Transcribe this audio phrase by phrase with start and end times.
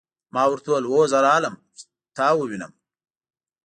[0.33, 1.83] ما ورته وویل: هو زه راغلم، چې
[2.17, 2.71] ته ووینم.